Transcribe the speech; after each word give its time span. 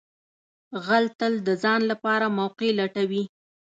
غل 0.85 1.05
تل 1.19 1.33
د 1.47 1.49
ځان 1.63 1.81
لپاره 1.91 2.25
موقع 2.39 2.69
لټوي 2.79 3.23